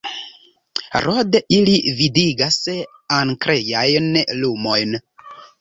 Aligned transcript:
Rode, 1.05 1.41
ili 1.57 1.75
vidigas 2.01 2.59
ankrejajn 3.21 4.11
lumojn. 4.43 5.01